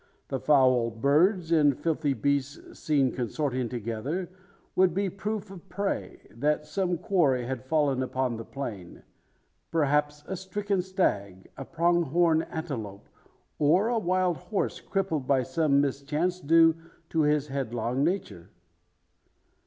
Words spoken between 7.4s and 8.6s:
had fallen upon the